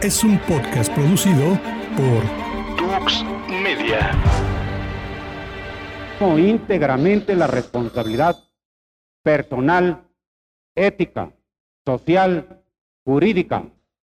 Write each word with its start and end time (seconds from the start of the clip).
Es 0.00 0.22
un 0.22 0.38
podcast 0.38 0.92
producido 0.92 1.58
por 1.96 2.76
Tux 2.76 3.24
Media. 3.48 4.12
íntegramente 6.38 7.34
la 7.34 7.48
responsabilidad 7.48 8.36
personal, 9.24 10.04
ética, 10.76 11.30
social, 11.84 12.62
jurídica, 13.04 13.64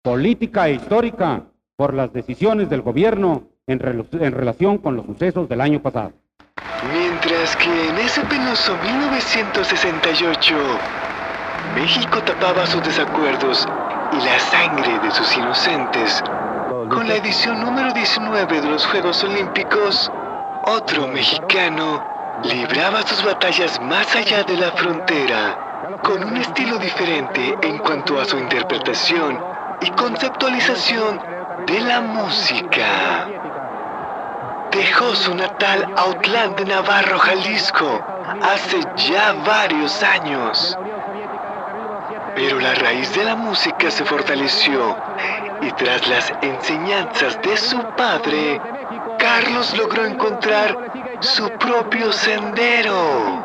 política 0.03 0.69
e 0.69 0.75
histórica 0.75 1.45
por 1.77 1.95
las 1.95 2.13
decisiones 2.13 2.69
del 2.69 2.83
gobierno 2.83 3.45
en, 3.69 3.81
en 3.81 4.33
relación 4.33 4.79
con 4.79 4.97
los 4.97 5.07
sucesos 5.07 5.49
del 5.49 5.61
año 5.61 5.81
pasado. 5.81 6.15
Mientras 6.93 7.55
que 7.55 7.89
en 7.89 7.99
ese 7.99 8.23
penoso 8.23 8.77
1968, 8.83 10.57
México 11.77 12.23
tapaba 12.25 12.67
sus 12.67 12.83
desacuerdos 12.83 13.69
y 14.13 14.21
la 14.21 14.39
sangre 14.39 14.99
de 15.01 15.11
sus 15.11 15.37
inocentes. 15.37 16.23
Con 16.91 17.07
la 17.07 17.15
edición 17.15 17.61
número 17.61 17.93
19 17.93 18.61
de 18.61 18.69
los 18.69 18.87
Juegos 18.87 19.23
Olímpicos, 19.25 20.11
otro 20.65 21.09
mexicano 21.09 22.03
libraba 22.43 23.03
sus 23.03 23.23
batallas 23.25 23.81
más 23.81 24.15
allá 24.15 24.43
de 24.45 24.57
la 24.57 24.71
frontera, 24.73 25.99
con 26.03 26.25
un 26.25 26.37
estilo 26.37 26.79
diferente 26.79 27.57
en 27.63 27.79
cuanto 27.79 28.21
a 28.21 28.25
su 28.25 28.39
interpretación 28.39 29.39
y 29.81 29.91
conceptualización 29.91 31.21
de 31.67 31.81
la 31.81 32.01
música. 32.01 33.29
Dejó 34.71 35.15
su 35.15 35.35
natal 35.35 35.93
Outland 35.97 36.57
de 36.57 36.65
Navarro, 36.67 37.19
Jalisco, 37.19 38.05
hace 38.43 38.81
ya 38.97 39.33
varios 39.45 40.03
años. 40.03 40.77
Pero 42.39 42.61
la 42.61 42.73
raíz 42.73 43.13
de 43.17 43.25
la 43.25 43.35
música 43.35 43.91
se 43.91 44.05
fortaleció 44.05 44.97
y 45.61 45.73
tras 45.73 46.07
las 46.07 46.33
enseñanzas 46.41 47.37
de 47.43 47.57
su 47.57 47.77
padre, 47.97 48.61
Carlos 49.19 49.77
logró 49.77 50.07
encontrar 50.07 51.19
su 51.19 51.51
propio 51.59 52.13
sendero. 52.13 53.43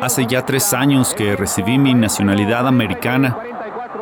Hace 0.00 0.24
ya 0.24 0.46
tres 0.46 0.72
años 0.72 1.14
que 1.14 1.36
recibí 1.36 1.76
mi 1.76 1.92
nacionalidad 1.92 2.66
americana. 2.66 3.36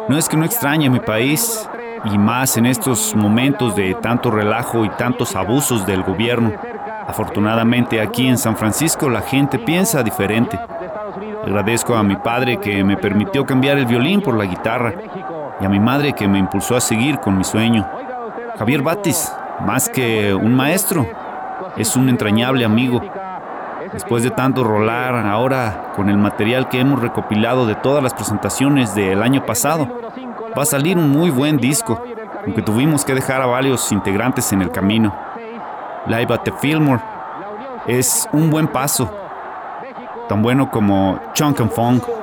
No 0.08 0.16
es 0.16 0.28
que 0.28 0.36
no 0.36 0.44
extrañe 0.44 0.88
mi 0.88 1.00
país, 1.00 1.68
y 2.04 2.18
más 2.18 2.56
en 2.56 2.66
estos 2.66 3.16
momentos 3.16 3.74
de 3.74 3.94
tanto 3.94 4.30
relajo 4.30 4.84
y 4.84 4.90
tantos 4.90 5.34
abusos 5.34 5.84
del 5.86 6.04
gobierno. 6.04 6.52
Afortunadamente 7.08 8.00
aquí 8.00 8.28
en 8.28 8.38
San 8.38 8.56
Francisco 8.56 9.08
la 9.08 9.22
gente 9.22 9.58
piensa 9.58 10.04
diferente. 10.04 10.56
Agradezco 11.48 11.96
a 11.96 12.02
mi 12.02 12.14
padre 12.14 12.58
que 12.58 12.84
me 12.84 12.98
permitió 12.98 13.46
cambiar 13.46 13.78
el 13.78 13.86
violín 13.86 14.20
por 14.20 14.36
la 14.36 14.44
guitarra 14.44 14.92
y 15.58 15.64
a 15.64 15.68
mi 15.70 15.80
madre 15.80 16.12
que 16.12 16.28
me 16.28 16.38
impulsó 16.38 16.76
a 16.76 16.80
seguir 16.80 17.20
con 17.20 17.38
mi 17.38 17.42
sueño. 17.42 17.88
Javier 18.58 18.82
Batis, 18.82 19.32
más 19.64 19.88
que 19.88 20.34
un 20.34 20.54
maestro, 20.54 21.06
es 21.78 21.96
un 21.96 22.10
entrañable 22.10 22.66
amigo. 22.66 23.00
Después 23.94 24.24
de 24.24 24.30
tanto 24.30 24.62
rolar, 24.62 25.26
ahora 25.26 25.92
con 25.96 26.10
el 26.10 26.18
material 26.18 26.68
que 26.68 26.80
hemos 26.80 27.00
recopilado 27.00 27.64
de 27.64 27.76
todas 27.76 28.02
las 28.02 28.12
presentaciones 28.12 28.94
del 28.94 29.22
año 29.22 29.46
pasado, 29.46 29.88
va 30.56 30.64
a 30.64 30.66
salir 30.66 30.98
un 30.98 31.08
muy 31.10 31.30
buen 31.30 31.56
disco, 31.56 32.02
aunque 32.44 32.60
tuvimos 32.60 33.06
que 33.06 33.14
dejar 33.14 33.40
a 33.40 33.46
varios 33.46 33.90
integrantes 33.90 34.52
en 34.52 34.60
el 34.60 34.70
camino. 34.70 35.16
Live 36.08 36.34
at 36.34 36.40
the 36.40 36.52
Fillmore 36.52 37.00
es 37.86 38.28
un 38.32 38.50
buen 38.50 38.68
paso, 38.68 39.10
tan 40.28 40.42
bueno 40.42 40.70
como 40.70 41.18
Chunk 41.34 41.60
and 41.60 41.70
Funk. 41.70 42.17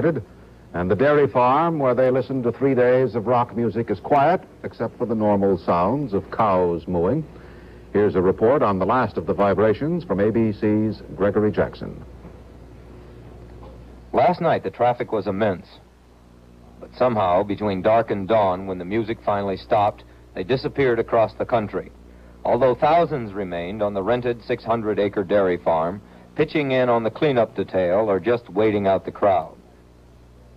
Departed, 0.00 0.22
and 0.74 0.90
the 0.90 0.94
dairy 0.94 1.26
farm 1.26 1.78
where 1.78 1.94
they 1.94 2.10
listened 2.10 2.42
to 2.42 2.52
three 2.52 2.74
days 2.74 3.14
of 3.14 3.26
rock 3.26 3.56
music 3.56 3.90
is 3.90 3.98
quiet, 3.98 4.42
except 4.62 4.98
for 4.98 5.06
the 5.06 5.14
normal 5.14 5.56
sounds 5.56 6.12
of 6.12 6.30
cows 6.30 6.86
mooing. 6.86 7.24
Here's 7.94 8.14
a 8.14 8.20
report 8.20 8.62
on 8.62 8.78
the 8.78 8.84
last 8.84 9.16
of 9.16 9.24
the 9.24 9.32
vibrations 9.32 10.04
from 10.04 10.18
ABC's 10.18 11.02
Gregory 11.16 11.50
Jackson. 11.50 12.04
Last 14.12 14.42
night 14.42 14.64
the 14.64 14.70
traffic 14.70 15.12
was 15.12 15.26
immense. 15.26 15.66
But 16.78 16.94
somehow, 16.94 17.42
between 17.42 17.80
dark 17.80 18.10
and 18.10 18.28
dawn, 18.28 18.66
when 18.66 18.76
the 18.76 18.84
music 18.84 19.18
finally 19.24 19.56
stopped, 19.56 20.04
they 20.34 20.44
disappeared 20.44 20.98
across 20.98 21.32
the 21.34 21.46
country. 21.46 21.90
Although 22.44 22.74
thousands 22.74 23.32
remained 23.32 23.82
on 23.82 23.94
the 23.94 24.02
rented 24.02 24.44
600 24.44 24.98
acre 24.98 25.24
dairy 25.24 25.56
farm, 25.56 26.02
pitching 26.34 26.72
in 26.72 26.90
on 26.90 27.02
the 27.02 27.10
cleanup 27.10 27.56
detail 27.56 28.10
or 28.10 28.20
just 28.20 28.50
waiting 28.50 28.86
out 28.86 29.06
the 29.06 29.10
crowd. 29.10 29.56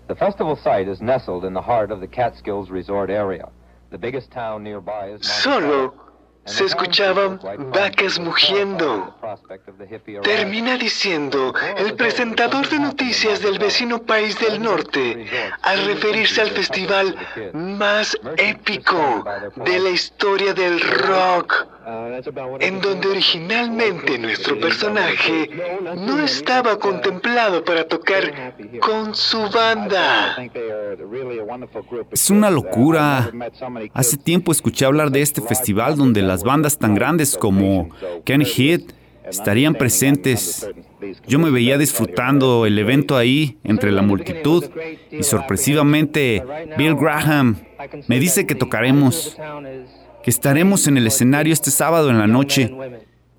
The 0.09 0.15
festival 0.15 0.55
site 0.55 0.87
is 0.87 1.01
nestled 1.01 1.45
in 1.45 1.53
the 1.53 1.61
heart 1.61 1.91
of 1.91 2.01
the 2.01 2.07
Catskills 2.07 2.71
resort 2.71 3.11
area. 3.11 3.47
The 3.91 3.97
biggest 3.99 4.31
town 4.31 4.63
nearby 4.63 5.09
is 5.09 5.21
Solo 5.43 5.93
se 6.49 6.65
escuchaban 6.65 7.39
vacas 7.71 8.19
mugiendo. 8.19 9.15
Termina 10.23 10.77
diciendo 10.77 11.53
el 11.77 11.93
presentador 11.95 12.67
de 12.67 12.79
noticias 12.79 13.41
del 13.41 13.59
vecino 13.59 14.01
país 14.01 14.37
del 14.39 14.61
norte 14.61 15.27
al 15.61 15.85
referirse 15.85 16.41
al 16.41 16.49
festival 16.49 17.15
más 17.53 18.17
épico 18.37 19.23
de 19.55 19.79
la 19.79 19.89
historia 19.89 20.53
del 20.53 20.79
rock, 20.81 21.67
en 22.59 22.81
donde 22.81 23.07
originalmente 23.07 24.17
nuestro 24.17 24.59
personaje 24.59 25.49
no 25.95 26.19
estaba 26.19 26.77
contemplado 26.77 27.63
para 27.63 27.87
tocar 27.87 28.53
con 28.79 29.15
su 29.15 29.49
banda. 29.49 30.35
Es 32.11 32.29
una 32.29 32.49
locura. 32.49 33.31
Hace 33.93 34.17
tiempo 34.17 34.51
escuché 34.51 34.85
hablar 34.85 35.11
de 35.11 35.21
este 35.21 35.41
festival 35.41 35.95
donde 35.95 36.21
las 36.21 36.38
bandas 36.43 36.77
tan 36.77 36.95
grandes 36.95 37.37
como 37.37 37.89
Ken 38.25 38.43
Hit 38.45 38.93
estarían 39.29 39.75
presentes. 39.75 40.69
Yo 41.27 41.39
me 41.39 41.51
veía 41.51 41.77
disfrutando 41.77 42.65
el 42.65 42.77
evento 42.77 43.15
ahí 43.15 43.57
entre 43.63 43.91
la 43.91 44.01
multitud 44.01 44.65
y 45.11 45.23
sorpresivamente 45.23 46.43
Bill 46.77 46.95
Graham 46.95 47.57
me 48.07 48.19
dice 48.19 48.45
que 48.45 48.55
tocaremos, 48.55 49.37
que 50.23 50.29
estaremos 50.29 50.87
en 50.87 50.97
el 50.97 51.07
escenario 51.07 51.53
este 51.53 51.71
sábado 51.71 52.09
en 52.09 52.17
la 52.17 52.27
noche. 52.27 52.73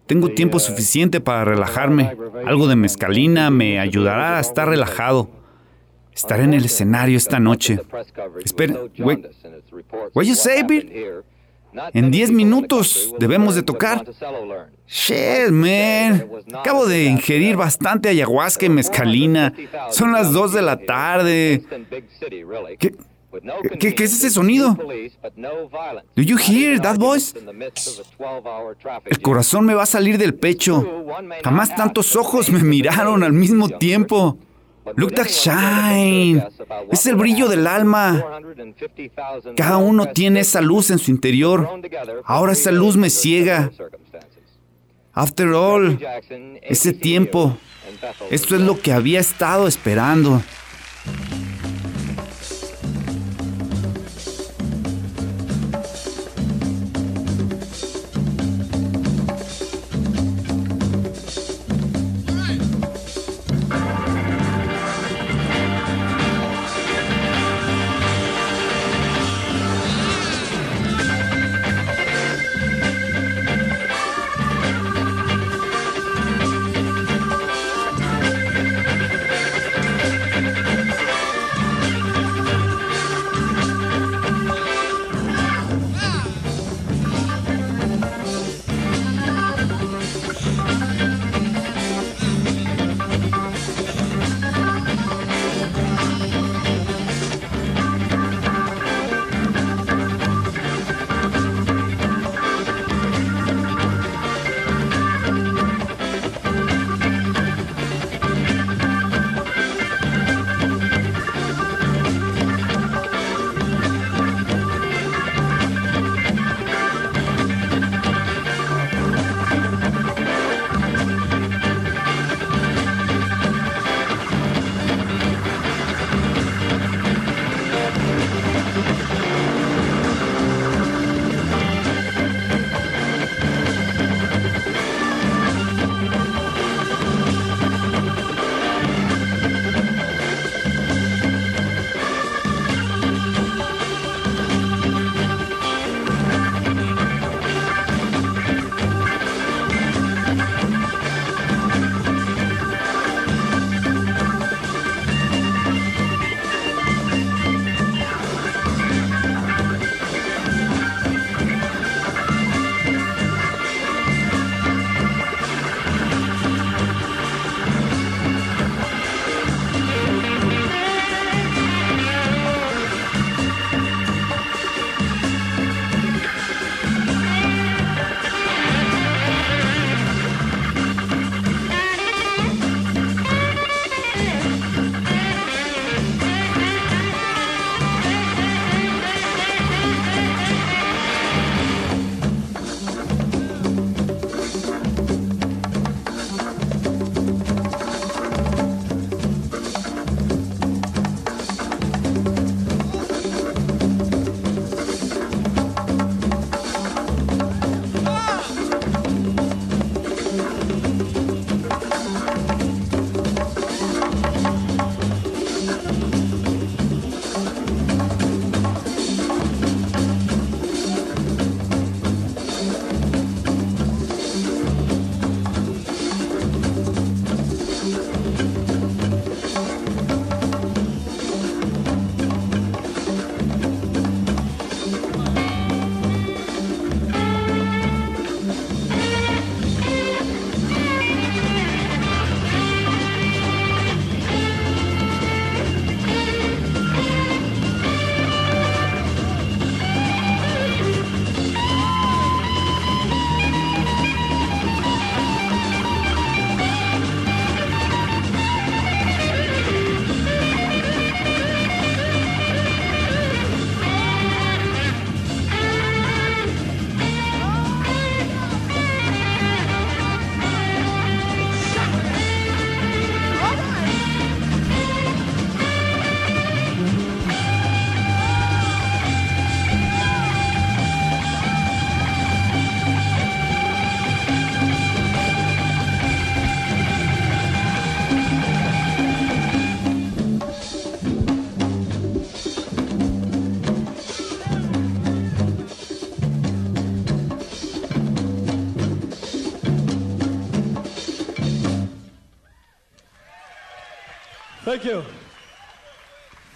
Tengo 0.06 0.30
tiempo 0.30 0.58
suficiente 0.58 1.20
para 1.20 1.44
relajarme. 1.44 2.16
Algo 2.44 2.66
de 2.66 2.76
mezcalina 2.76 3.50
me 3.50 3.78
ayudará 3.78 4.38
a 4.38 4.40
estar 4.40 4.68
relajado. 4.68 5.30
Estaré 6.12 6.44
en 6.44 6.54
el 6.54 6.64
escenario 6.64 7.16
esta 7.16 7.38
noche. 7.38 7.78
Espera, 8.44 8.74
wait. 8.98 9.26
What 10.12 10.24
you 10.24 10.34
say, 10.34 10.62
Bill? 10.64 11.22
En 11.92 12.10
10 12.10 12.32
minutos 12.32 13.14
debemos 13.18 13.54
de 13.54 13.62
tocar. 13.62 14.04
Shit, 14.86 15.50
man. 15.50 16.28
Acabo 16.54 16.86
de 16.86 17.04
ingerir 17.04 17.56
bastante 17.56 18.08
ayahuasca 18.08 18.66
y 18.66 18.68
mezcalina. 18.68 19.52
Son 19.90 20.12
las 20.12 20.32
2 20.32 20.52
de 20.52 20.62
la 20.62 20.76
tarde. 20.78 21.62
¿Qué, 22.78 22.94
¿Qué, 23.78 23.94
¿Qué, 23.94 24.04
es 24.04 24.12
ese 24.14 24.30
sonido? 24.30 24.76
Do 26.16 26.22
you 26.22 26.36
hear 26.36 26.80
that 26.80 26.96
voice? 26.96 27.32
El 29.06 29.20
corazón 29.20 29.64
me 29.66 29.74
va 29.74 29.84
a 29.84 29.86
salir 29.86 30.18
del 30.18 30.34
pecho. 30.34 30.84
Jamás 31.44 31.74
tantos 31.76 32.16
ojos 32.16 32.50
me 32.50 32.62
miraron 32.62 33.22
al 33.22 33.32
mismo 33.32 33.68
tiempo. 33.68 34.38
Look 34.96 35.14
that 35.14 35.28
shine. 35.28 36.42
Es 36.90 37.06
el 37.06 37.16
brillo 37.16 37.48
del 37.48 37.66
alma. 37.66 38.24
Cada 39.56 39.76
uno 39.78 40.06
tiene 40.06 40.40
esa 40.40 40.60
luz 40.60 40.90
en 40.90 40.98
su 40.98 41.10
interior. 41.10 41.68
Ahora 42.24 42.52
esa 42.52 42.70
luz 42.70 42.96
me 42.96 43.10
ciega. 43.10 43.70
After 45.12 45.48
all, 45.48 45.98
ese 46.62 46.92
tiempo, 46.92 47.56
esto 48.30 48.54
es 48.54 48.60
lo 48.60 48.78
que 48.80 48.92
había 48.92 49.20
estado 49.20 49.66
esperando. 49.66 50.42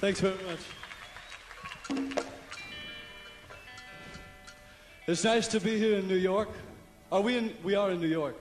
Thanks 0.04 0.20
very 0.20 0.36
much. 0.44 0.60
It's 5.06 5.24
nice 5.24 5.48
to 5.48 5.58
be 5.58 5.78
here 5.78 5.96
in 5.96 6.06
New 6.06 6.18
York. 6.18 6.50
Are 7.10 7.22
we 7.22 7.38
in? 7.38 7.54
We 7.64 7.74
are 7.74 7.90
in 7.90 8.02
New 8.02 8.08
York. 8.08 8.36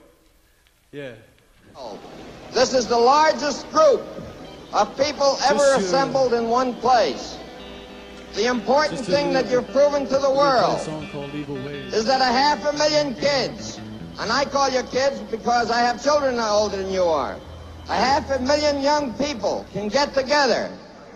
Yeah. 0.92 1.12
This 2.52 2.74
is 2.74 2.86
the 2.86 2.98
largest 2.98 3.66
group 3.72 4.02
of 4.74 4.94
people 4.98 5.38
ever 5.48 5.54
Just, 5.54 5.78
uh, 5.78 5.80
assembled 5.80 6.34
in 6.34 6.50
one 6.50 6.74
place. 6.74 7.38
The 8.34 8.44
important 8.44 9.00
thing 9.00 9.32
that 9.32 9.50
you've 9.50 9.68
proven 9.68 10.04
to 10.04 10.18
the 10.18 10.28
We're 10.28 10.36
gonna 10.36 10.60
play 10.60 10.68
world 10.68 10.80
a 10.80 10.84
song 10.84 11.08
called 11.12 11.34
Evil 11.34 11.56
Ways. 11.64 11.94
is 11.94 12.04
that 12.04 12.20
a 12.20 12.24
half 12.24 12.62
a 12.66 12.76
million 12.76 13.14
kids, 13.14 13.80
and 14.18 14.30
I 14.30 14.44
call 14.44 14.68
you 14.68 14.82
kids 14.82 15.18
because 15.30 15.70
I 15.70 15.80
have 15.80 16.04
children 16.04 16.38
older 16.38 16.76
than 16.76 16.92
you 16.92 17.04
are, 17.04 17.38
a 17.88 17.96
half 17.96 18.28
a 18.28 18.38
million 18.40 18.82
young 18.82 19.14
people 19.14 19.64
can 19.72 19.88
get 19.88 20.12
together 20.12 20.70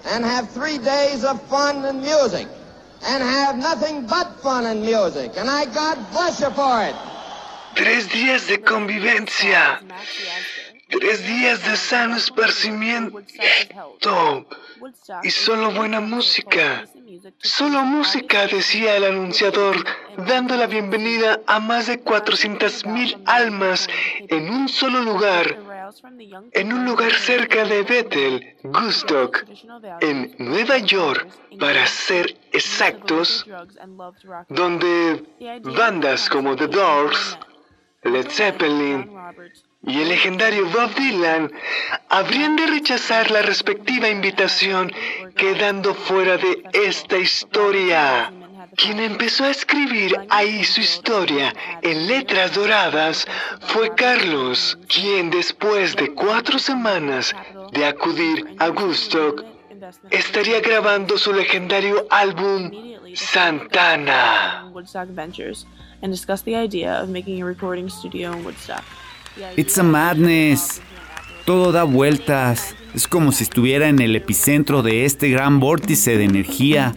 and 0.07 0.25
have 0.25 0.51
three 0.51 0.79
days 0.79 1.25
of 1.25 1.41
fun 1.49 1.85
and 1.85 2.01
music, 2.01 2.49
and 3.07 3.23
have 3.23 3.57
nothing 3.57 4.07
but 4.07 4.41
fun 4.41 4.67
and 4.67 4.83
music, 4.83 5.33
and 5.37 5.49
I 5.49 5.67
God 5.67 5.99
bless 6.13 6.41
you 6.41 6.51
for 6.51 6.85
it. 6.85 6.95
Tres 7.75 8.09
días 8.11 8.47
de 8.47 8.61
convivencia. 8.61 9.81
Tres 10.89 11.27
días 11.27 11.63
de 11.65 11.77
sano 11.77 12.17
esparcimiento. 12.17 13.23
Y 15.23 15.31
solo 15.31 15.71
buena 15.73 16.01
música. 16.01 16.87
Solo 17.43 17.83
música, 17.83 18.47
decía 18.47 18.97
el 18.97 19.05
anunciador, 19.05 19.85
dando 20.27 20.57
la 20.57 20.67
bienvenida 20.67 21.41
a 21.47 21.61
más 21.61 21.87
de 21.87 22.03
400.000 22.03 23.23
almas 23.27 23.89
en 24.29 24.51
un 24.51 24.69
solo 24.69 25.01
lugar, 25.03 25.57
en 26.53 26.73
un 26.73 26.85
lugar 26.85 27.13
cerca 27.13 27.65
de 27.65 27.83
Bethel, 27.83 28.57
Gustock, 28.63 29.45
en 30.01 30.35
Nueva 30.39 30.79
York, 30.79 31.29
para 31.59 31.87
ser 31.87 32.37
exactos, 32.53 33.47
donde 34.49 35.25
bandas 35.63 36.29
como 36.29 36.57
The 36.57 36.67
Doors, 36.69 37.39
Led 38.03 38.29
Zeppelin 38.31 39.11
y 39.83 40.03
el 40.03 40.09
legendario 40.09 40.67
Bob 40.67 40.95
Dylan 40.95 41.51
habrían 42.09 42.57
de 42.57 42.67
rechazar 42.67 43.31
la 43.31 43.43
respectiva 43.43 44.09
invitación 44.09 44.93
quedando 45.37 45.95
fuera 45.95 46.37
de 46.37 46.65
esta 46.73 47.19
historia. 47.19 48.33
Quien 48.81 49.01
empezó 49.01 49.45
a 49.45 49.51
escribir 49.51 50.17
ahí 50.31 50.63
su 50.63 50.81
historia 50.81 51.53
en 51.83 52.07
letras 52.07 52.55
doradas 52.55 53.27
fue 53.61 53.93
Carlos, 53.97 54.79
quien 54.89 55.31
después 55.31 55.97
de 55.97 56.15
cuatro 56.15 56.61
semanas 56.61 57.35
de 57.73 57.85
acudir 57.85 58.47
a 58.61 58.71
Woodstock 58.71 59.45
estaría 60.11 60.61
grabando 60.61 61.19
su 61.19 61.33
legendario 61.33 62.07
álbum 62.09 62.71
Santana. 63.15 64.71
It's 69.57 69.79
a 69.79 69.83
madness. 69.83 70.81
Todo 71.45 71.73
da 71.73 71.83
vueltas. 71.83 72.77
Es 72.95 73.09
como 73.09 73.33
si 73.33 73.43
estuviera 73.43 73.89
en 73.89 74.01
el 74.01 74.15
epicentro 74.15 74.83
de 74.83 75.05
este 75.05 75.31
gran 75.31 75.59
vórtice 75.59 76.17
de 76.17 76.25
energía. 76.25 76.95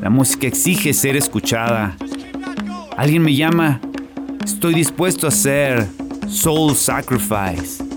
La 0.00 0.10
música 0.10 0.46
exige 0.46 0.92
ser 0.92 1.16
escuchada. 1.16 1.96
Alguien 2.96 3.22
me 3.22 3.34
llama. 3.34 3.80
Estoy 4.44 4.74
dispuesto 4.74 5.26
a 5.26 5.28
hacer 5.28 5.86
soul 6.28 6.74
sacrifice. 6.74 7.91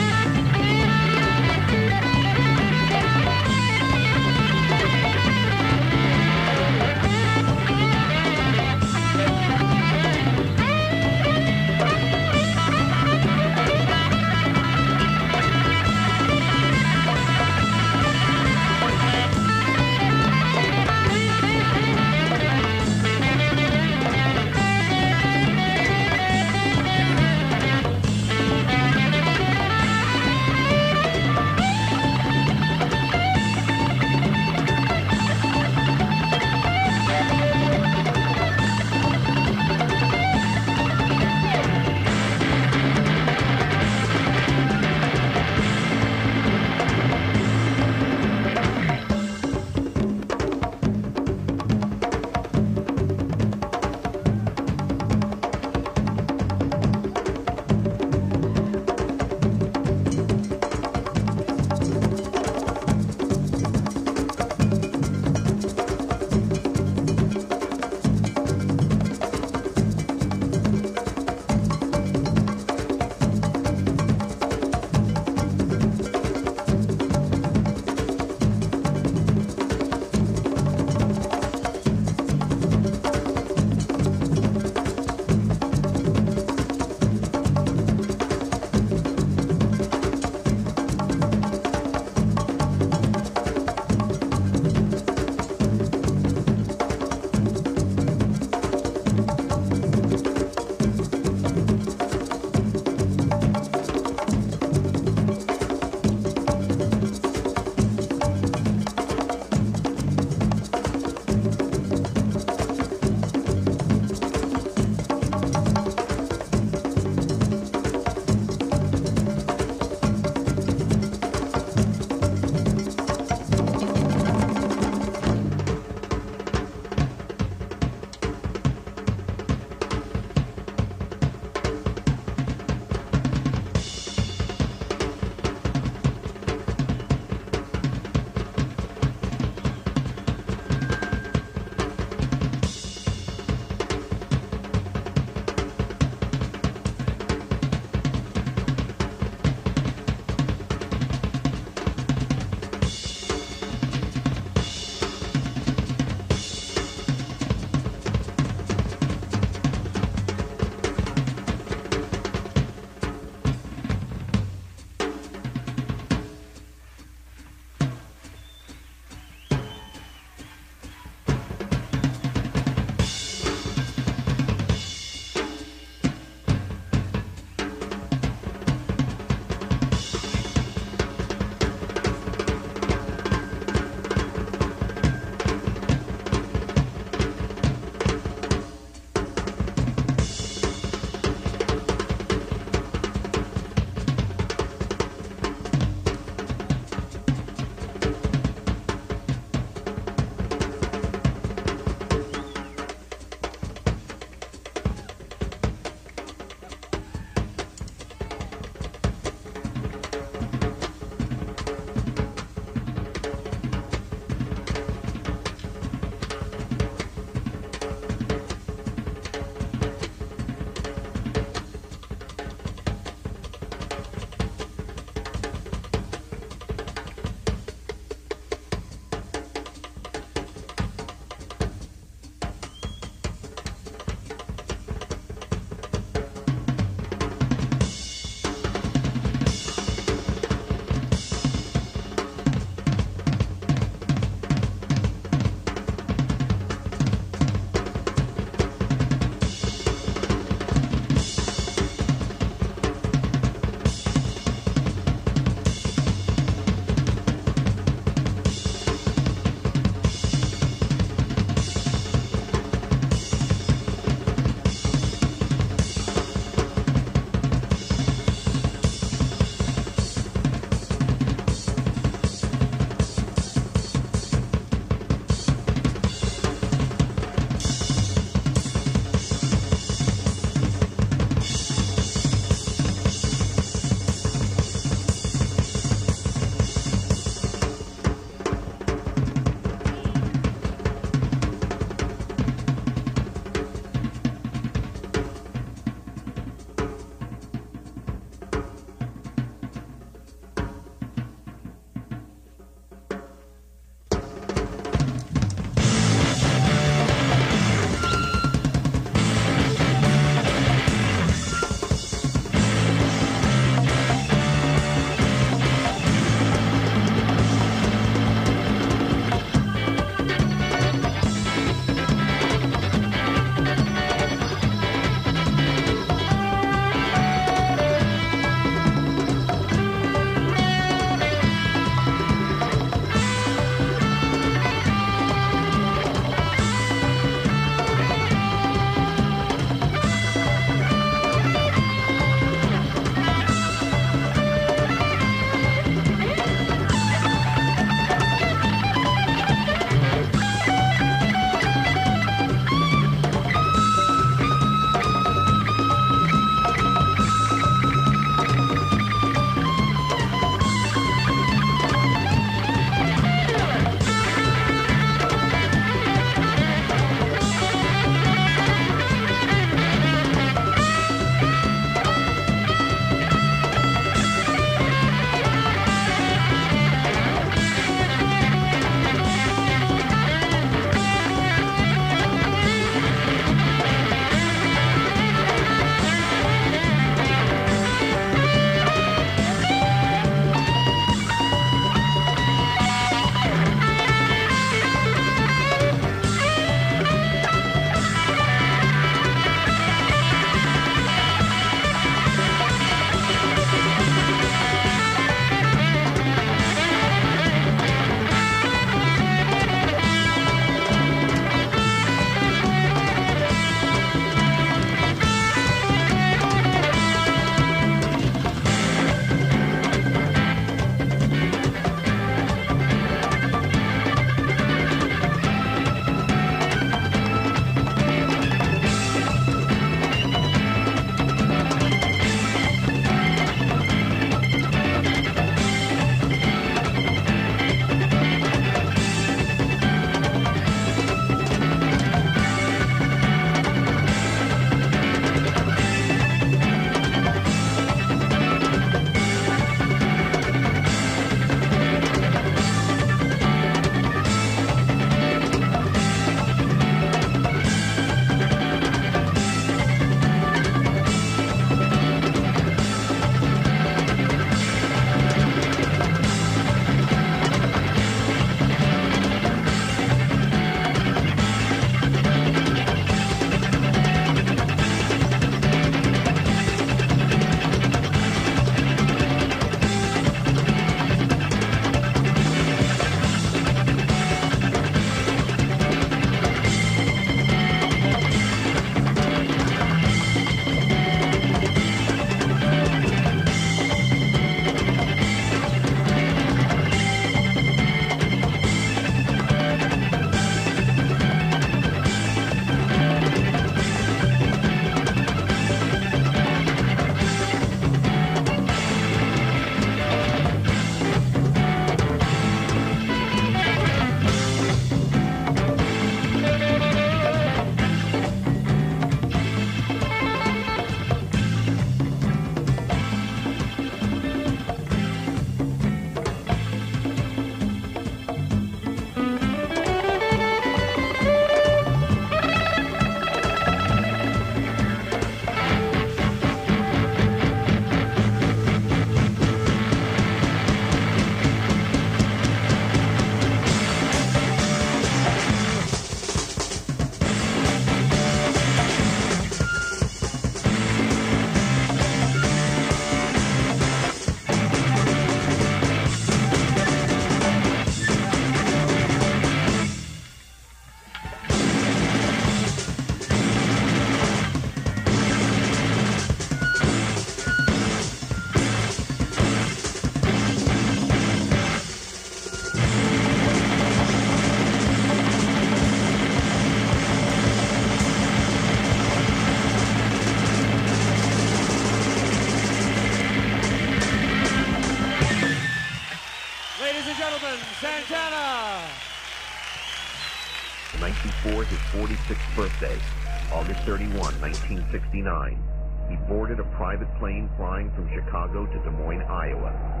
1969. 595.22 596.10
He 596.10 596.16
boarded 596.26 596.58
a 596.58 596.66
private 596.76 597.08
plane 597.18 597.48
flying 597.56 597.92
from 597.94 598.10
Chicago 598.10 598.66
to 598.66 598.78
Des 598.82 598.90
Moines, 598.90 599.22
Iowa. 599.28 600.00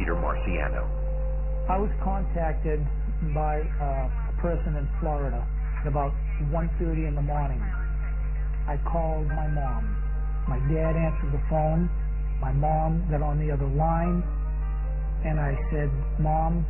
Peter 0.00 0.14
Marciano. 0.14 0.88
I 1.68 1.76
was 1.76 1.90
contacted 2.02 2.80
by 3.34 3.60
a 3.60 4.08
person 4.40 4.80
in 4.80 4.88
Florida 4.98 5.44
at 5.80 5.86
about 5.86 6.12
1.30 6.48 7.08
in 7.08 7.14
the 7.14 7.20
morning. 7.20 7.60
I 8.64 8.80
called 8.88 9.28
my 9.28 9.46
mom. 9.48 9.84
My 10.48 10.58
dad 10.72 10.96
answered 10.96 11.36
the 11.36 11.44
phone. 11.50 11.90
My 12.40 12.52
mom 12.52 13.04
got 13.10 13.20
on 13.20 13.36
the 13.36 13.52
other 13.52 13.68
line, 13.68 14.24
and 15.28 15.38
I 15.38 15.52
said, 15.68 15.92
Mom, 16.18 16.64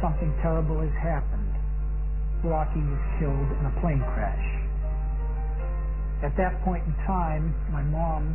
something 0.00 0.30
terrible 0.40 0.78
has 0.78 0.94
happened. 1.02 1.50
Rocky 2.44 2.78
was 2.78 3.02
killed 3.18 3.50
in 3.58 3.66
a 3.66 3.74
plane 3.82 3.98
crash. 4.14 4.57
At 6.22 6.36
that 6.36 6.62
point 6.64 6.82
in 6.84 6.94
time, 7.06 7.54
my 7.70 7.82
mom 7.82 8.34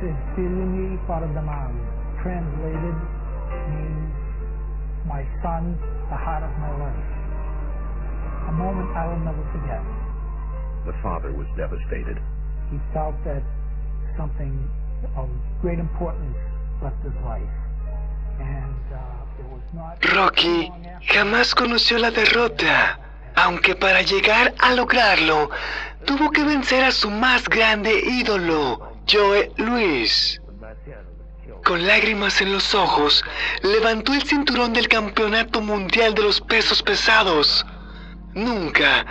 said, 0.00 0.16
Filimi 0.34 0.98
Paradamam, 1.06 1.78
translated 2.22 2.96
means 3.70 4.14
my 5.06 5.22
son, 5.42 5.78
the 6.10 6.16
heart 6.16 6.42
of 6.42 6.50
my 6.58 6.72
life. 6.74 7.10
A 8.48 8.52
moment 8.52 8.90
I 8.96 9.06
will 9.06 9.22
never 9.22 9.44
forget. 9.52 9.82
The 10.86 10.96
father 11.02 11.32
was 11.32 11.46
devastated. 11.56 12.18
He 12.70 12.78
felt 12.92 13.14
that 13.24 13.42
something 14.16 14.68
of 15.16 15.28
great 15.62 15.78
importance 15.78 16.36
left 16.82 17.02
his 17.04 17.14
life. 17.24 17.42
And 18.40 18.84
uh, 18.92 19.38
it 19.38 19.46
was 19.46 19.62
not... 19.72 20.02
Rocky 20.14 20.72
jamás 21.12 21.54
conoció 21.54 21.98
la 21.98 22.10
derrota, 22.10 22.98
aunque 23.44 23.74
para 23.74 24.00
llegar 24.00 24.54
a 24.58 24.72
lograrlo 24.72 25.50
tuvo 26.06 26.30
que 26.30 26.44
vencer 26.44 26.82
a 26.82 26.90
su 26.90 27.10
más 27.10 27.46
grande 27.46 27.92
ídolo, 28.00 28.96
Joe 29.06 29.52
Louis. 29.58 30.40
Con 31.62 31.86
lágrimas 31.86 32.40
en 32.40 32.54
los 32.54 32.74
ojos, 32.74 33.22
levantó 33.62 34.14
el 34.14 34.22
cinturón 34.22 34.72
del 34.72 34.88
Campeonato 34.88 35.60
Mundial 35.60 36.14
de 36.14 36.22
los 36.22 36.40
Pesos 36.40 36.82
Pesados. 36.82 37.66
Nunca 38.32 39.04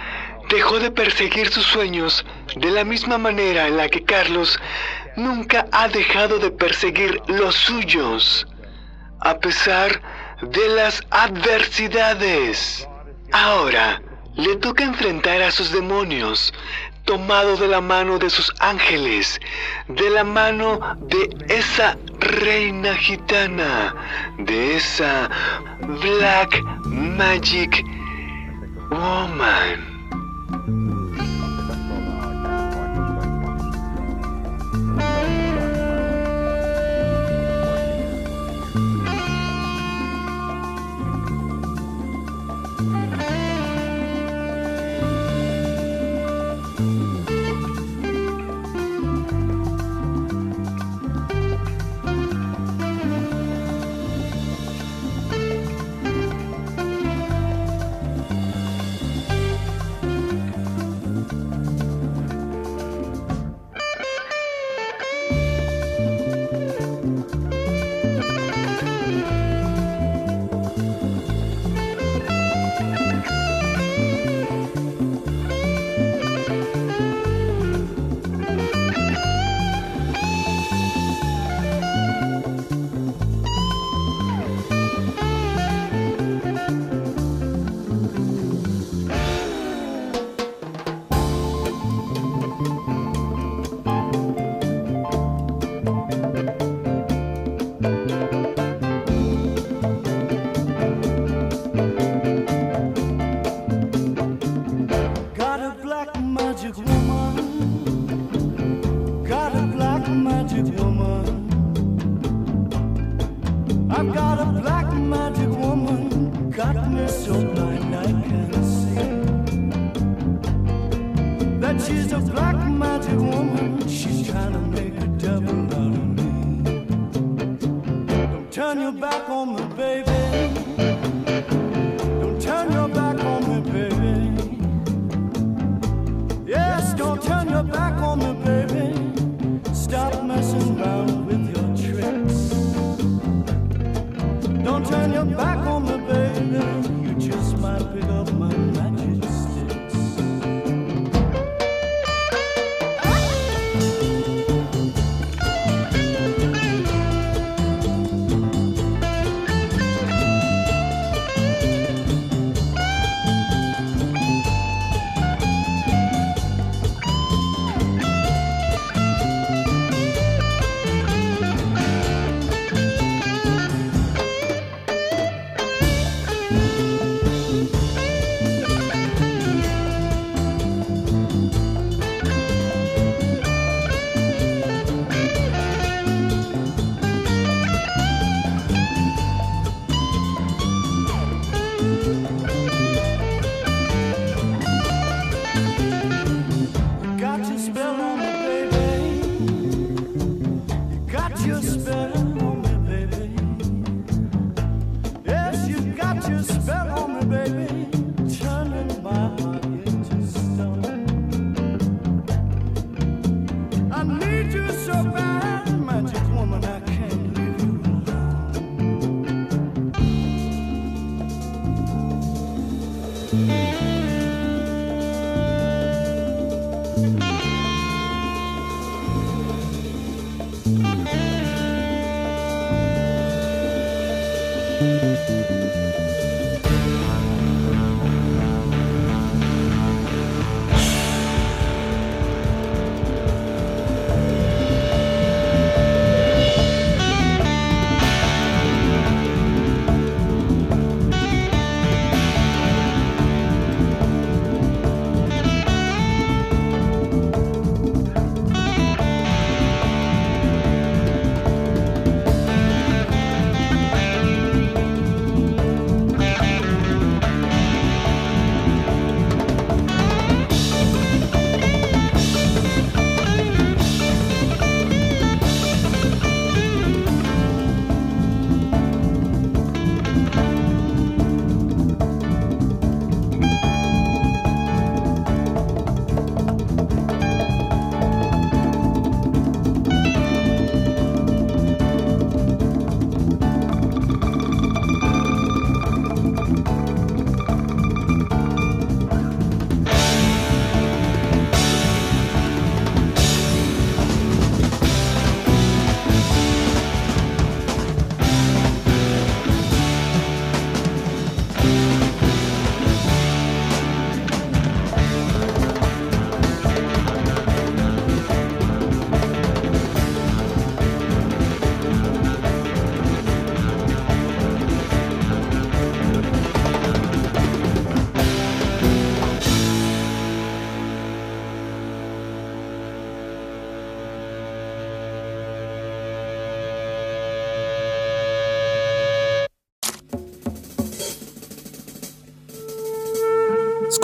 dejó 0.49 0.79
de 0.79 0.89
perseguir 0.89 1.49
sus 1.49 1.65
sueños 1.65 2.25
de 2.55 2.71
la 2.71 2.83
misma 2.83 3.19
manera 3.19 3.67
en 3.67 3.77
la 3.77 3.87
que 3.87 4.03
Carlos 4.03 4.59
nunca 5.15 5.67
ha 5.71 5.87
dejado 5.89 6.39
de 6.39 6.49
perseguir 6.49 7.21
los 7.27 7.53
suyos, 7.53 8.47
a 9.19 9.37
pesar 9.37 10.01
de 10.41 10.69
las 10.69 11.03
adversidades. 11.11 12.87
Ahora 13.31 14.01
le 14.35 14.55
toca 14.57 14.83
enfrentar 14.83 15.41
a 15.41 15.51
sus 15.51 15.71
demonios, 15.71 16.53
tomado 17.05 17.57
de 17.57 17.67
la 17.67 17.81
mano 17.81 18.17
de 18.17 18.29
sus 18.29 18.53
ángeles, 18.59 19.39
de 19.87 20.09
la 20.09 20.23
mano 20.23 20.79
de 21.01 21.29
esa 21.49 21.97
reina 22.19 22.95
gitana, 22.95 23.95
de 24.39 24.75
esa 24.75 25.29
Black 26.01 26.61
Magic 26.85 27.83
Woman. 28.89 29.92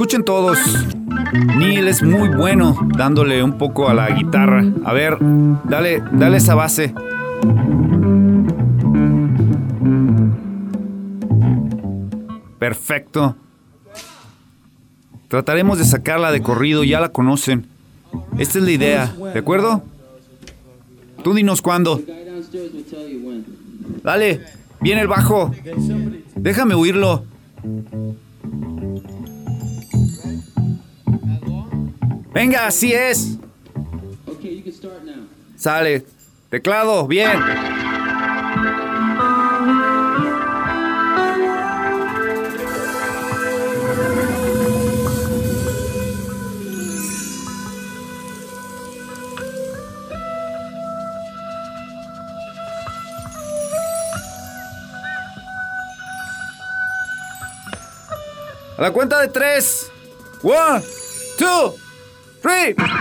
Escuchen 0.10 0.26
todos. 0.26 0.58
Neil 1.60 1.88
es 1.88 2.02
muy 2.02 2.30
bueno 2.30 2.76
dándole 2.98 3.44
un 3.44 3.60
poco 3.60 3.90
a 3.90 3.94
la 3.94 4.10
guitarra. 4.10 4.64
A 4.84 4.92
ver, 4.92 5.20
dale, 5.66 6.02
dale 6.14 6.38
esa 6.38 6.56
base. 6.56 6.96
Perfecto. 12.58 13.36
Trataremos 15.28 15.78
de 15.78 15.86
sacarla 15.86 16.32
de 16.32 16.42
corrido, 16.42 16.84
ya 16.84 17.00
la 17.00 17.10
conocen. 17.10 17.68
Esta 18.40 18.58
es 18.58 18.66
la 18.66 18.72
idea, 18.72 19.14
¿de 19.32 19.38
acuerdo? 19.38 19.84
Tú 21.24 21.36
dinos 21.36 21.62
cuándo. 21.62 22.02
Dale, 24.04 24.42
viene 24.82 25.02
el 25.02 25.08
bajo. 25.08 25.54
Déjame 26.36 26.74
oírlo. 26.74 27.26
Venga, 32.40 32.68
así 32.68 32.94
es. 32.94 33.32
Sale. 35.58 36.06
Teclado, 36.50 37.06
bien. 37.06 37.38
A 58.78 58.82
la 58.82 58.92
cuenta 58.94 59.20
de 59.20 59.28
tres. 59.28 59.92
One, 60.42 60.82
two, 61.38 61.76
three. 62.50 62.99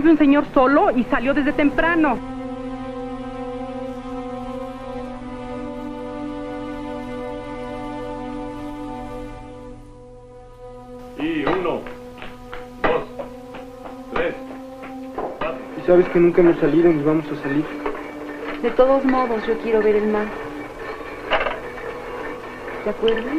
Vive 0.00 0.12
un 0.12 0.18
señor 0.18 0.46
solo 0.54 0.90
y 0.96 1.04
salió 1.04 1.34
desde 1.34 1.52
temprano. 1.52 2.16
Y 11.18 11.44
uno, 11.44 11.82
dos, 12.82 13.04
tres. 14.14 14.34
Y 15.76 15.86
sabes 15.86 16.08
que 16.08 16.18
nunca 16.18 16.40
hemos 16.40 16.56
salido 16.60 16.90
ni 16.90 17.02
vamos 17.02 17.26
a 17.30 17.42
salir. 17.42 17.64
De 18.62 18.70
todos 18.70 19.04
modos, 19.04 19.46
yo 19.46 19.58
quiero 19.58 19.82
ver 19.82 19.96
el 19.96 20.08
mar. 20.08 20.26
¿Te 22.84 22.90
acuerdas? 22.90 23.36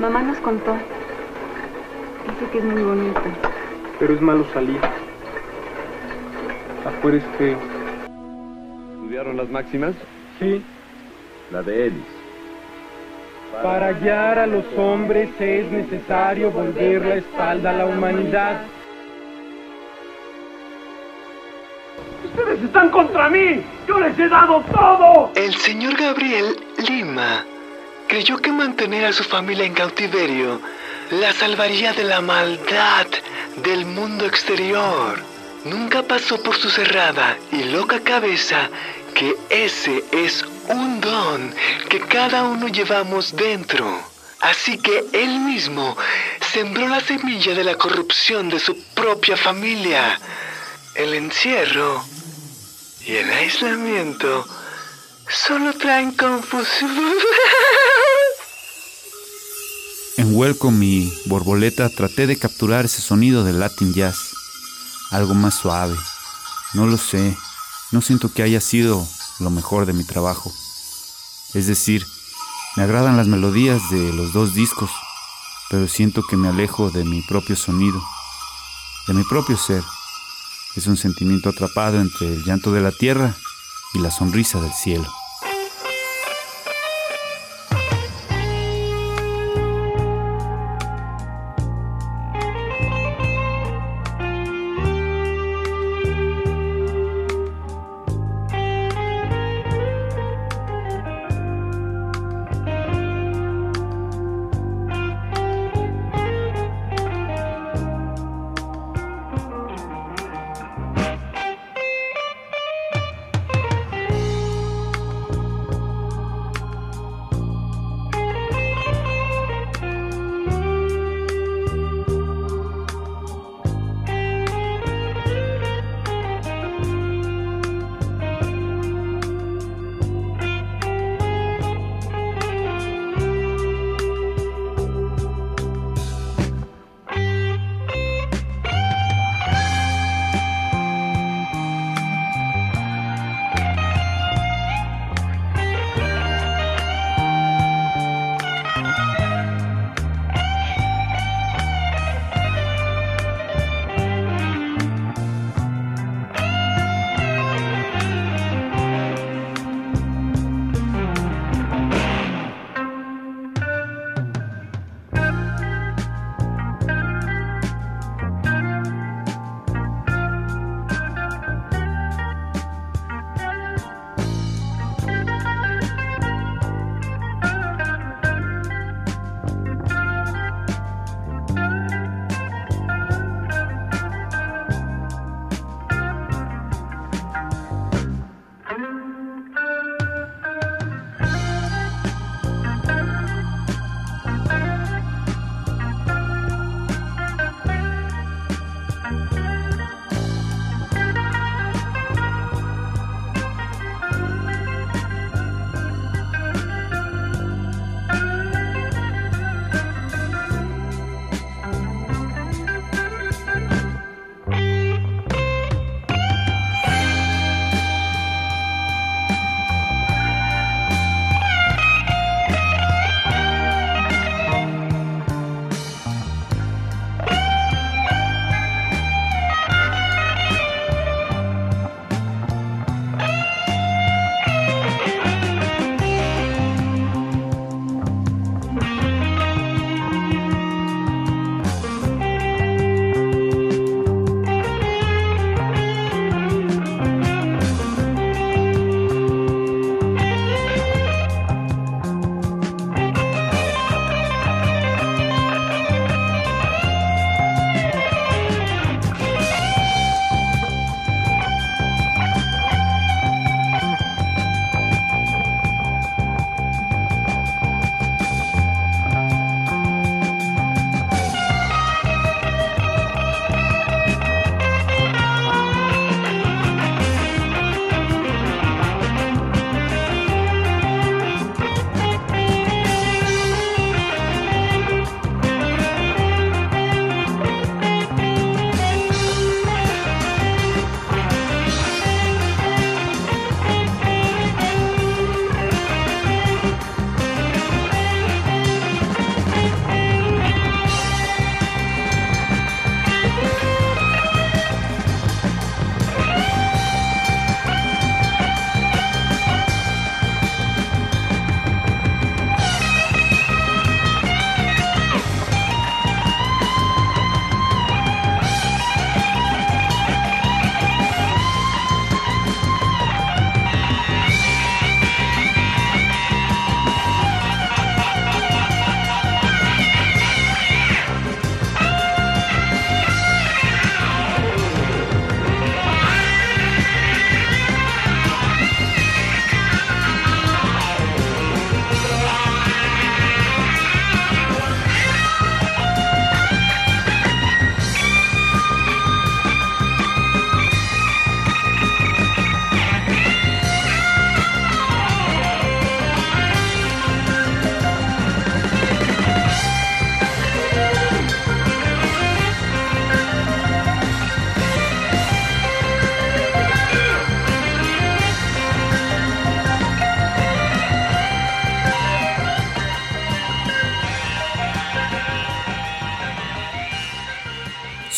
Mamá 0.00 0.22
nos 0.22 0.38
contó. 0.38 0.72
Dice 0.72 2.50
que 2.50 2.58
es 2.58 2.64
muy 2.64 2.82
bonito. 2.82 3.20
Pero 3.98 4.14
es 4.14 4.20
malo 4.22 4.46
salir. 4.54 4.80
Afuera 7.02 7.18
es 7.18 7.24
feo. 7.36 7.58
¿Estudiaron 8.92 9.36
las 9.36 9.48
máximas? 9.48 9.92
Sí. 10.38 10.62
La 11.50 11.60
de 11.60 11.88
Ellis. 11.88 12.06
Para 13.60 13.92
guiar 13.94 14.38
a 14.38 14.46
los 14.46 14.64
hombres 14.76 15.28
es 15.40 15.68
necesario 15.72 16.52
volver 16.52 17.04
la 17.04 17.16
espalda 17.16 17.70
a 17.70 17.72
la 17.72 17.86
humanidad. 17.86 18.60
¡Ustedes 22.24 22.62
están 22.62 22.88
contra 22.90 23.28
mí! 23.30 23.64
¡Yo 23.88 23.98
les 23.98 24.16
he 24.16 24.28
dado 24.28 24.62
todo! 24.72 25.32
El 25.34 25.56
señor 25.56 25.96
Gabriel 25.96 26.54
Lima 26.88 27.44
creyó 28.06 28.38
que 28.38 28.52
mantener 28.52 29.06
a 29.06 29.12
su 29.12 29.24
familia 29.24 29.64
en 29.64 29.74
cautiverio 29.74 30.60
la 31.10 31.32
salvaría 31.32 31.94
de 31.94 32.04
la 32.04 32.20
maldad 32.20 33.08
del 33.64 33.86
mundo 33.86 34.24
exterior. 34.24 35.32
Nunca 35.64 36.02
pasó 36.02 36.42
por 36.42 36.56
su 36.56 36.70
cerrada 36.70 37.38
y 37.52 37.64
loca 37.64 38.00
cabeza 38.00 38.68
que 39.14 39.36
ese 39.48 40.04
es 40.10 40.44
un 40.68 41.00
don 41.00 41.54
que 41.88 42.00
cada 42.00 42.42
uno 42.44 42.68
llevamos 42.68 43.36
dentro. 43.36 44.02
Así 44.40 44.76
que 44.78 45.04
él 45.12 45.38
mismo 45.40 45.96
sembró 46.52 46.88
la 46.88 47.00
semilla 47.00 47.54
de 47.54 47.62
la 47.62 47.76
corrupción 47.76 48.48
de 48.48 48.58
su 48.58 48.76
propia 48.94 49.36
familia. 49.36 50.20
El 50.96 51.14
encierro 51.14 52.04
y 53.06 53.12
el 53.12 53.30
aislamiento 53.30 54.44
solo 55.28 55.72
traen 55.74 56.12
confusión. 56.12 56.90
En 60.18 60.34
Welcome 60.36 60.84
y 60.84 61.12
Borboleta 61.26 61.88
traté 61.88 62.26
de 62.26 62.36
capturar 62.36 62.84
ese 62.84 63.00
sonido 63.00 63.44
del 63.44 63.60
Latin 63.60 63.94
Jazz, 63.94 64.32
algo 65.12 65.34
más 65.34 65.54
suave. 65.54 65.96
No 66.74 66.86
lo 66.86 66.96
sé, 66.96 67.36
no 67.92 68.00
siento 68.00 68.32
que 68.32 68.42
haya 68.42 68.60
sido 68.60 69.06
lo 69.38 69.50
mejor 69.50 69.86
de 69.86 69.92
mi 69.92 70.04
trabajo. 70.04 70.52
Es 71.54 71.66
decir, 71.66 72.06
me 72.76 72.82
agradan 72.82 73.16
las 73.16 73.28
melodías 73.28 73.82
de 73.90 74.12
los 74.12 74.32
dos 74.32 74.54
discos, 74.54 74.90
pero 75.70 75.86
siento 75.86 76.22
que 76.22 76.36
me 76.36 76.48
alejo 76.48 76.90
de 76.90 77.04
mi 77.04 77.20
propio 77.22 77.54
sonido, 77.54 78.02
de 79.06 79.14
mi 79.14 79.24
propio 79.24 79.56
ser. 79.56 79.84
Es 80.74 80.86
un 80.86 80.96
sentimiento 80.96 81.50
atrapado 81.50 82.00
entre 82.00 82.28
el 82.28 82.44
llanto 82.44 82.72
de 82.72 82.80
la 82.80 82.92
tierra 82.92 83.34
y 83.92 83.98
la 83.98 84.10
sonrisa 84.10 84.60
del 84.60 84.72
cielo. 84.72 85.21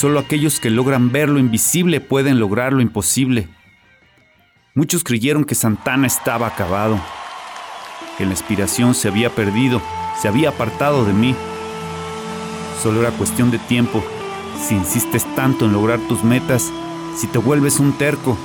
Solo 0.04 0.18
aquellos 0.18 0.60
que 0.60 0.68
logran 0.68 1.12
ver 1.12 1.30
lo 1.30 1.38
invisible 1.38 1.98
pueden 1.98 2.38
lograr 2.38 2.74
lo 2.74 2.82
imposible. 2.82 3.48
Muchos 4.74 5.02
creyeron 5.02 5.46
que 5.46 5.54
Santana 5.54 6.06
estaba 6.06 6.46
acabado, 6.46 7.00
que 8.18 8.26
la 8.26 8.32
inspiración 8.32 8.94
se 8.94 9.08
había 9.08 9.30
perdido, 9.30 9.80
se 10.20 10.28
había 10.28 10.50
apartado 10.50 11.06
de 11.06 11.14
mí. 11.14 11.34
Solo 12.82 13.00
era 13.00 13.12
cuestión 13.12 13.50
de 13.50 13.58
tiempo. 13.58 14.04
Si 14.62 14.74
insistes 14.74 15.24
tanto 15.36 15.64
en 15.64 15.72
lograr 15.72 15.98
tus 16.00 16.22
metas, 16.22 16.70
si 17.16 17.26
te 17.26 17.38
vuelves 17.38 17.80
un 17.80 17.96
terco 17.96 18.36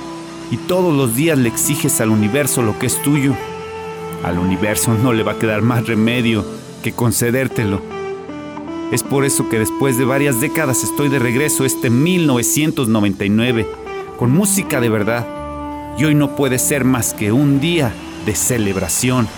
y 0.50 0.56
todos 0.56 0.96
los 0.96 1.14
días 1.14 1.36
le 1.36 1.50
exiges 1.50 2.00
al 2.00 2.08
universo 2.08 2.62
lo 2.62 2.78
que 2.78 2.86
es 2.86 3.02
tuyo, 3.02 3.36
al 4.24 4.38
universo 4.38 4.94
no 4.94 5.12
le 5.12 5.24
va 5.24 5.32
a 5.32 5.38
quedar 5.38 5.60
más 5.60 5.86
remedio 5.86 6.42
que 6.82 6.92
concedértelo. 6.92 7.99
Es 8.90 9.04
por 9.04 9.24
eso 9.24 9.48
que 9.48 9.60
después 9.60 9.98
de 9.98 10.04
varias 10.04 10.40
décadas 10.40 10.82
estoy 10.82 11.08
de 11.08 11.20
regreso 11.20 11.64
este 11.64 11.90
1999, 11.90 13.66
con 14.18 14.32
música 14.32 14.80
de 14.80 14.88
verdad. 14.88 15.26
Y 15.96 16.04
hoy 16.04 16.16
no 16.16 16.34
puede 16.34 16.58
ser 16.58 16.84
más 16.84 17.14
que 17.14 17.30
un 17.30 17.60
día 17.60 17.92
de 18.26 18.34
celebración. 18.34 19.28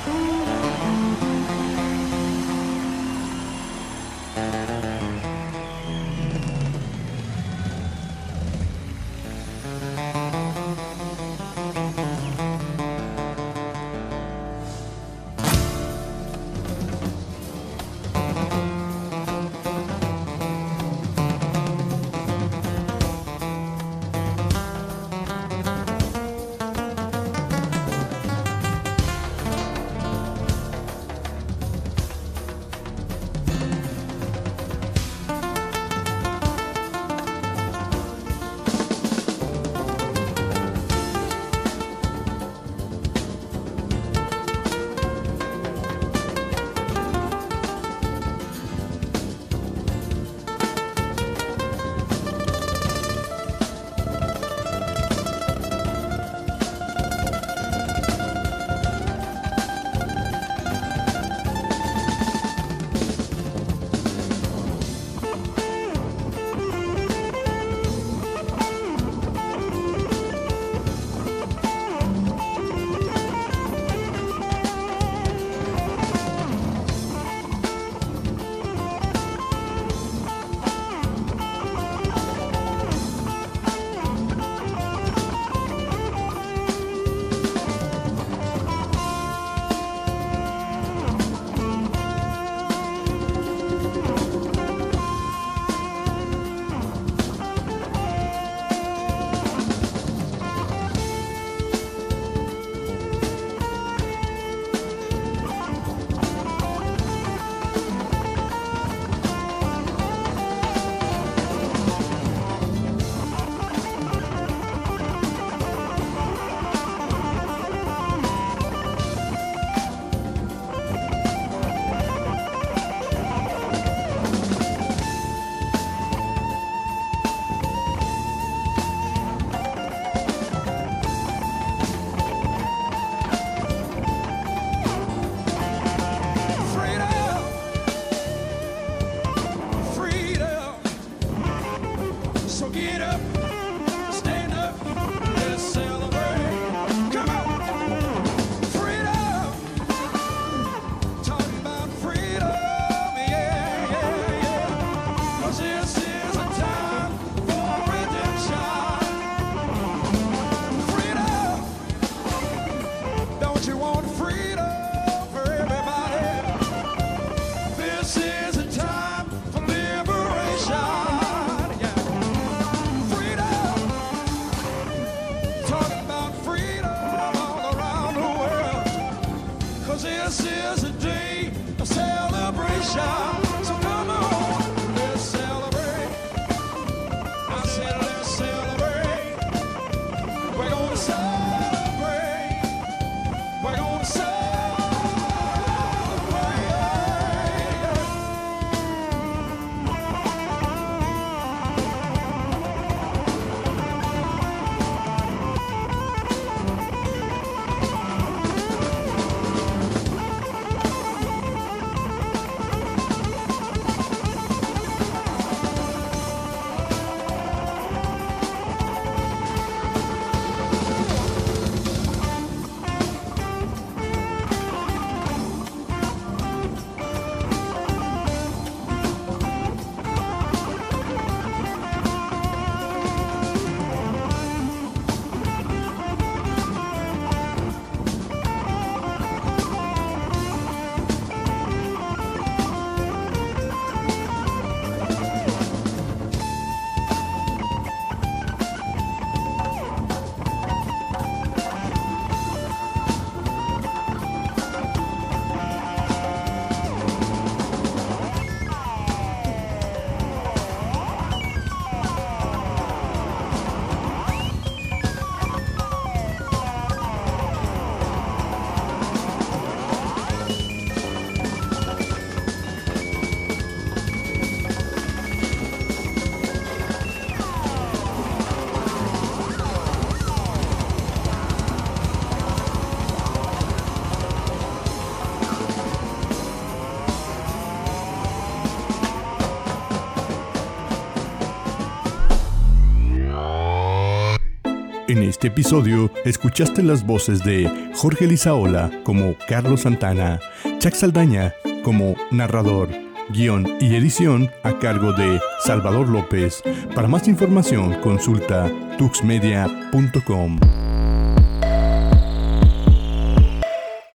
Este 295.42 295.60
episodio 295.60 296.08
escuchaste 296.24 296.84
las 296.84 297.04
voces 297.04 297.42
de 297.42 297.68
Jorge 297.96 298.28
Lizaola 298.28 298.92
como 299.02 299.34
Carlos 299.48 299.80
Santana, 299.80 300.38
Chuck 300.78 300.94
Saldaña 300.94 301.52
como 301.82 302.14
narrador, 302.30 302.88
guion 303.30 303.66
y 303.80 303.96
edición 303.96 304.52
a 304.62 304.78
cargo 304.78 305.12
de 305.12 305.40
Salvador 305.64 306.08
López. 306.08 306.62
Para 306.94 307.08
más 307.08 307.26
información 307.26 308.00
consulta 308.02 308.70
tuxmedia.com. 308.98 310.60